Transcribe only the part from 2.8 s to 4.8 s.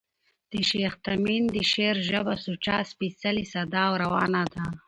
سپېڅلې، ساده او روانه ده.